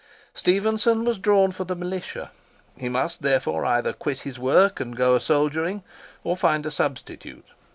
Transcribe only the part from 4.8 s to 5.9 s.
go a soldiering,